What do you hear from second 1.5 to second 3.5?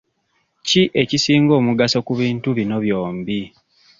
omugaso ku bintu bino byombi?